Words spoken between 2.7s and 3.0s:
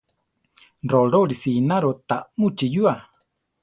yua.